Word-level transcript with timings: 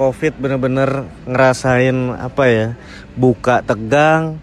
covid 0.00 0.32
bener-bener 0.40 1.04
ngerasain 1.28 2.16
apa 2.16 2.44
ya 2.48 2.68
buka 3.20 3.60
tegang 3.60 4.40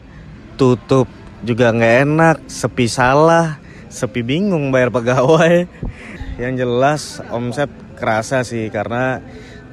tutup 0.54 1.10
juga 1.42 1.74
nggak 1.74 1.96
enak 2.06 2.38
sepi 2.46 2.86
salah 2.86 3.58
sepi 3.88 4.22
bingung 4.22 4.70
bayar 4.70 4.92
pegawai. 4.92 5.66
Yang 6.42 6.54
jelas 6.62 7.02
omset 7.34 7.72
kerasa 7.98 8.46
sih 8.46 8.70
karena 8.70 9.26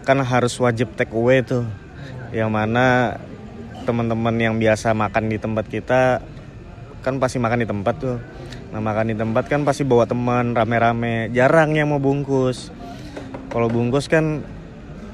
kan 0.09 0.25
harus 0.25 0.57
wajib 0.57 0.97
take 0.97 1.13
away 1.13 1.45
tuh. 1.45 1.69
Yang 2.33 2.51
mana 2.51 2.87
teman-teman 3.85 4.33
yang 4.41 4.57
biasa 4.57 4.97
makan 4.97 5.29
di 5.29 5.37
tempat 5.37 5.69
kita 5.69 6.25
kan 7.05 7.21
pasti 7.21 7.37
makan 7.37 7.61
di 7.61 7.69
tempat 7.69 7.95
tuh. 8.01 8.17
Nah 8.73 8.81
makan 8.81 9.13
di 9.13 9.17
tempat 9.17 9.45
kan 9.45 9.61
pasti 9.69 9.85
bawa 9.85 10.09
teman 10.09 10.57
rame-rame 10.57 11.29
jarang 11.37 11.77
yang 11.77 11.93
mau 11.93 12.01
bungkus. 12.01 12.73
Kalau 13.53 13.69
bungkus 13.69 14.09
kan 14.09 14.41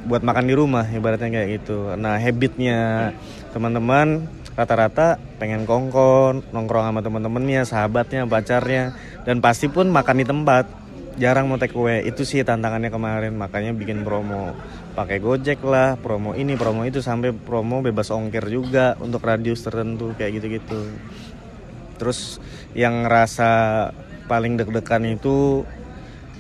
buat 0.07 0.25
makan 0.25 0.49
di 0.49 0.55
rumah 0.57 0.87
ibaratnya 0.89 1.29
kayak 1.29 1.49
gitu. 1.61 1.93
Nah 1.97 2.17
habitnya 2.17 3.11
teman-teman 3.53 4.25
rata-rata 4.57 5.17
pengen 5.41 5.65
kongkon 5.65 6.45
nongkrong 6.53 6.85
sama 6.93 7.01
teman-temannya 7.01 7.63
sahabatnya 7.65 8.29
pacarnya 8.29 8.93
dan 9.25 9.41
pasti 9.41 9.69
pun 9.69 9.89
makan 9.89 10.17
di 10.21 10.27
tempat. 10.27 10.65
Jarang 11.21 11.53
mau 11.53 11.61
take 11.61 11.77
away. 11.77 12.01
Itu 12.09 12.25
sih 12.25 12.41
tantangannya 12.41 12.89
kemarin 12.89 13.37
makanya 13.37 13.77
bikin 13.77 14.07
promo. 14.07 14.57
Pakai 14.97 15.21
gojek 15.21 15.61
lah 15.61 16.01
promo 16.01 16.33
ini 16.33 16.57
promo 16.57 16.89
itu 16.89 17.05
sampai 17.05 17.37
promo 17.37 17.85
bebas 17.85 18.09
ongkir 18.09 18.49
juga 18.49 18.97
untuk 19.03 19.21
radius 19.21 19.61
tertentu 19.61 20.17
kayak 20.17 20.41
gitu-gitu. 20.41 20.81
Terus 22.01 22.41
yang 22.73 23.05
rasa 23.05 23.91
paling 24.25 24.57
deg-degan 24.57 25.05
itu 25.05 25.67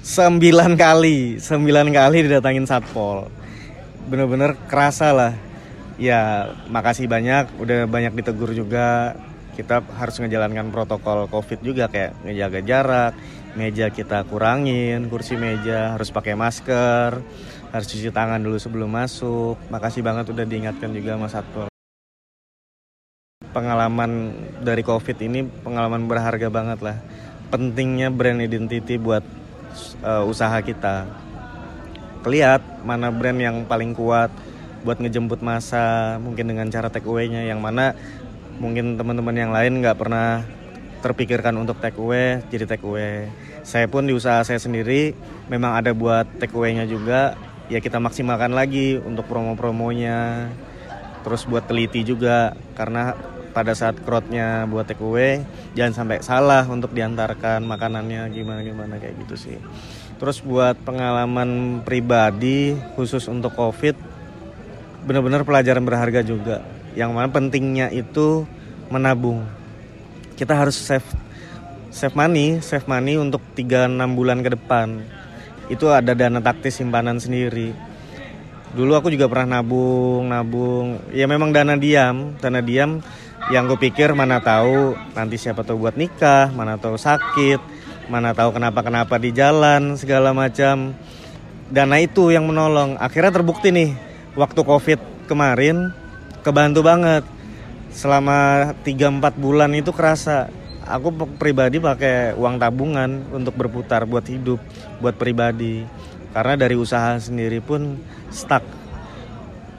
sembilan 0.00 0.80
kali 0.80 1.36
sembilan 1.36 1.92
kali 1.92 2.24
didatangin 2.24 2.64
satpol 2.64 3.39
bener-bener 4.08 4.56
kerasa 4.70 5.12
lah. 5.12 5.32
Ya 6.00 6.52
makasih 6.72 7.10
banyak 7.10 7.60
udah 7.60 7.84
banyak 7.84 8.16
ditegur 8.16 8.54
juga. 8.56 9.18
Kita 9.52 9.84
harus 10.00 10.16
ngejalankan 10.16 10.72
protokol 10.72 11.28
covid 11.28 11.60
juga 11.60 11.90
kayak 11.90 12.24
ngejaga 12.24 12.60
jarak 12.64 13.12
meja 13.58 13.90
kita 13.90 14.22
kurangin 14.30 15.10
kursi 15.10 15.34
meja 15.34 15.98
harus 15.98 16.14
pakai 16.14 16.38
masker 16.38 17.18
harus 17.70 17.86
cuci 17.86 18.10
tangan 18.10 18.42
dulu 18.42 18.58
sebelum 18.58 18.90
masuk. 18.90 19.58
Makasih 19.70 20.02
banget 20.02 20.30
udah 20.30 20.44
diingatkan 20.46 20.90
juga 20.90 21.14
mas 21.14 21.34
satpol. 21.34 21.70
Pengalaman 23.50 24.34
dari 24.62 24.82
covid 24.86 25.18
ini 25.22 25.46
pengalaman 25.46 26.06
berharga 26.06 26.50
banget 26.50 26.78
lah. 26.82 26.98
Pentingnya 27.50 28.14
brand 28.14 28.38
identity 28.42 28.94
buat 28.98 29.26
uh, 30.02 30.22
usaha 30.26 30.54
kita 30.62 31.06
keliat 32.20 32.60
mana 32.84 33.08
brand 33.08 33.38
yang 33.40 33.64
paling 33.64 33.96
kuat 33.96 34.32
buat 34.80 34.96
ngejemput 34.96 35.44
masa 35.44 36.16
mungkin 36.20 36.48
dengan 36.48 36.68
cara 36.72 36.88
take 36.88 37.04
away-nya 37.04 37.44
yang 37.44 37.60
mana 37.60 37.92
mungkin 38.60 38.96
teman-teman 38.96 39.36
yang 39.36 39.52
lain 39.52 39.84
nggak 39.84 39.96
pernah 39.96 40.44
terpikirkan 41.00 41.56
untuk 41.56 41.80
take 41.80 41.96
away 41.96 42.44
jadi 42.48 42.64
take 42.68 42.84
away. 42.84 43.28
Saya 43.60 43.88
pun 43.88 44.08
di 44.08 44.16
usaha 44.16 44.40
saya 44.44 44.60
sendiri 44.60 45.12
memang 45.52 45.76
ada 45.76 45.92
buat 45.92 46.28
take 46.40 46.56
away-nya 46.56 46.88
juga. 46.88 47.36
Ya 47.70 47.78
kita 47.78 48.02
maksimalkan 48.02 48.50
lagi 48.50 48.98
untuk 48.98 49.30
promo-promonya 49.30 50.50
terus 51.20 51.44
buat 51.44 51.68
teliti 51.68 52.02
juga 52.02 52.56
karena 52.74 53.14
pada 53.50 53.74
saat 53.74 53.98
crowdnya 54.02 54.64
buat 54.70 54.86
take 54.86 55.02
away 55.02 55.42
jangan 55.74 55.92
sampai 56.02 56.22
salah 56.22 56.62
untuk 56.66 56.94
diantarkan 56.94 57.62
makanannya 57.66 58.30
gimana 58.30 58.60
gimana 58.62 58.94
kayak 58.98 59.14
gitu 59.26 59.34
sih. 59.36 59.58
Terus 60.20 60.44
buat 60.44 60.76
pengalaman 60.84 61.80
pribadi 61.80 62.76
khusus 62.94 63.24
untuk 63.26 63.56
covid 63.56 63.96
benar-benar 65.08 65.42
pelajaran 65.48 65.82
berharga 65.82 66.20
juga. 66.20 66.60
Yang 66.92 67.10
mana 67.14 67.28
pentingnya 67.30 67.88
itu 67.88 68.44
menabung. 68.92 69.46
Kita 70.36 70.52
harus 70.56 70.76
save 70.76 71.06
save 71.90 72.14
money 72.14 72.62
save 72.62 72.86
money 72.86 73.16
untuk 73.16 73.40
3-6 73.56 73.96
bulan 74.12 74.44
ke 74.44 74.50
depan. 74.54 75.00
Itu 75.70 75.88
ada 75.88 76.12
dana 76.12 76.42
taktis 76.42 76.78
simpanan 76.78 77.16
sendiri. 77.16 77.72
Dulu 78.70 78.92
aku 78.94 79.10
juga 79.10 79.26
pernah 79.26 79.58
nabung 79.58 80.28
nabung. 80.28 81.00
Ya 81.16 81.24
memang 81.24 81.50
dana 81.54 81.80
diam 81.80 82.36
dana 82.38 82.60
diam 82.60 83.00
yang 83.50 83.66
gue 83.66 83.78
pikir 83.78 84.14
mana 84.14 84.38
tahu 84.38 84.94
nanti 85.14 85.34
siapa 85.34 85.66
tahu 85.66 85.86
buat 85.86 85.98
nikah 85.98 86.54
mana 86.54 86.78
tahu 86.78 86.94
sakit 86.94 87.80
mana 88.10 88.34
tahu 88.34 88.50
kenapa 88.58 88.82
kenapa 88.82 89.22
di 89.22 89.30
jalan 89.30 89.94
segala 89.94 90.34
macam. 90.34 90.92
Dana 91.70 92.02
itu 92.02 92.34
yang 92.34 92.50
menolong. 92.50 92.98
Akhirnya 92.98 93.30
terbukti 93.30 93.70
nih 93.70 93.94
waktu 94.34 94.60
covid 94.66 94.98
kemarin 95.30 95.94
kebantu 96.42 96.82
banget. 96.82 97.22
Selama 97.94 98.70
3-4 98.82 99.38
bulan 99.38 99.70
itu 99.78 99.94
kerasa 99.94 100.50
aku 100.82 101.14
pribadi 101.38 101.78
pakai 101.78 102.34
uang 102.34 102.58
tabungan 102.58 103.30
untuk 103.30 103.54
berputar 103.54 104.02
buat 104.10 104.26
hidup 104.26 104.58
buat 104.98 105.14
pribadi. 105.14 105.86
Karena 106.34 106.58
dari 106.58 106.74
usaha 106.74 107.14
sendiri 107.22 107.62
pun 107.62 107.94
stuck. 108.34 108.66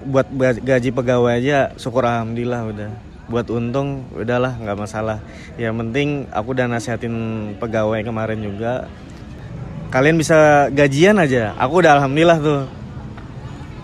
Buat 0.08 0.32
gaji 0.64 0.90
pegawai 0.96 1.36
aja 1.36 1.76
syukur 1.76 2.08
alhamdulillah 2.08 2.64
udah 2.72 3.11
buat 3.32 3.48
untung 3.48 4.04
udahlah 4.12 4.60
nggak 4.60 4.76
masalah. 4.76 5.24
Yang 5.56 5.76
penting 5.80 6.10
aku 6.30 6.52
udah 6.52 6.68
nasihatin 6.68 7.16
pegawai 7.56 8.04
kemarin 8.04 8.44
juga. 8.44 8.92
Kalian 9.88 10.20
bisa 10.20 10.68
gajian 10.76 11.16
aja. 11.20 11.56
Aku 11.56 11.80
udah 11.80 11.96
alhamdulillah 12.00 12.40
tuh. 12.44 12.62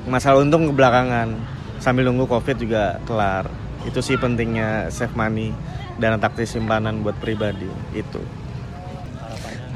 Masalah 0.08 0.44
untung 0.44 0.68
ke 0.68 0.74
belakangan 0.76 1.36
sambil 1.80 2.12
nunggu 2.12 2.28
covid 2.28 2.60
juga 2.60 3.00
kelar. 3.08 3.48
Itu 3.88 4.04
sih 4.04 4.20
pentingnya 4.20 4.92
save 4.92 5.16
money 5.16 5.56
dan 5.96 6.20
taktis 6.20 6.52
simpanan 6.52 7.00
buat 7.04 7.16
pribadi. 7.20 7.72
Itu. 7.96 8.20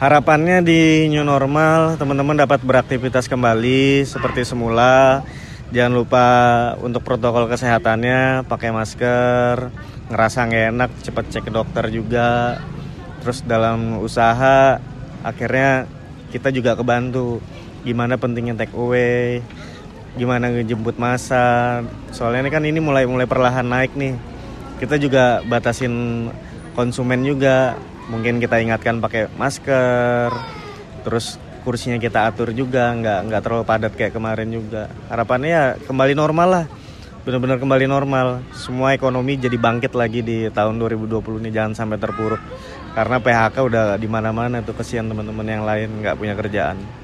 Harapannya 0.02 0.66
di 0.66 1.06
new 1.14 1.22
normal 1.22 1.94
teman-teman 2.02 2.34
dapat 2.34 2.58
beraktivitas 2.66 3.30
kembali 3.30 4.02
seperti 4.02 4.42
semula 4.42 5.22
jangan 5.72 5.94
lupa 5.96 6.26
untuk 6.84 7.02
protokol 7.02 7.48
kesehatannya 7.48 8.44
pakai 8.46 8.76
masker 8.76 9.72
ngerasa 10.12 10.40
nggak 10.52 10.66
enak 10.76 10.92
cepet 11.02 11.26
cek 11.32 11.44
ke 11.48 11.52
dokter 11.52 11.88
juga. 11.88 12.60
Terus 13.24 13.48
dalam 13.48 14.04
usaha 14.04 14.78
akhirnya 15.24 15.88
kita 16.30 16.52
juga 16.52 16.76
kebantu. 16.76 17.40
Gimana 17.82 18.20
pentingnya 18.20 18.54
take 18.54 18.76
away 18.78 19.42
gimana 20.20 20.52
ngejemput 20.52 21.00
masa. 21.00 21.80
Soalnya 22.12 22.48
ini 22.48 22.52
kan 22.52 22.64
ini 22.68 22.80
mulai 22.84 23.08
mulai 23.08 23.24
perlahan 23.24 23.64
naik 23.64 23.96
nih. 23.96 24.20
Kita 24.84 25.00
juga 25.00 25.40
batasin 25.48 26.28
konsumen 26.76 27.24
juga. 27.24 27.80
Mungkin 28.12 28.44
kita 28.44 28.60
ingatkan 28.60 29.00
pakai 29.00 29.32
masker 29.40 30.36
terus 31.08 31.40
kursinya 31.62 31.98
kita 32.02 32.30
atur 32.30 32.52
juga 32.52 32.94
nggak 32.94 33.20
nggak 33.30 33.42
terlalu 33.42 33.64
padat 33.66 33.94
kayak 33.94 34.14
kemarin 34.14 34.50
juga. 34.50 34.90
Harapannya 35.08 35.50
ya 35.50 35.66
kembali 35.86 36.14
normal 36.14 36.48
lah. 36.50 36.66
Benar-benar 37.22 37.62
kembali 37.62 37.86
normal. 37.86 38.42
Semua 38.58 38.98
ekonomi 38.98 39.38
jadi 39.38 39.54
bangkit 39.56 39.94
lagi 39.94 40.26
di 40.26 40.50
tahun 40.50 40.82
2020 40.82 41.42
ini 41.46 41.50
jangan 41.54 41.74
sampai 41.78 42.02
terpuruk. 42.02 42.42
Karena 42.92 43.18
PHK 43.22 43.56
udah 43.62 43.86
di 43.96 44.10
mana-mana 44.10 44.60
tuh 44.66 44.76
kesian 44.76 45.08
teman-teman 45.08 45.48
yang 45.48 45.64
lain 45.64 46.02
nggak 46.02 46.18
punya 46.18 46.34
kerjaan 46.36 47.02